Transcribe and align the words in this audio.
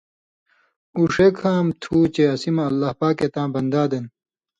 اُو 0.95 1.01
ݜے 1.13 1.27
کام 1.39 1.65
تُھو 1.81 1.97
چے 2.13 2.23
اسی 2.33 2.49
مہ 2.55 2.63
اللہ 2.69 2.91
پاکے 2.99 3.27
تاں 3.33 3.47
بنداں 3.53 3.87
دَن 3.91 4.05